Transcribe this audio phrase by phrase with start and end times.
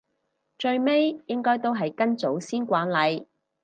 [0.57, 3.27] 最尾應該都係跟祖先慣例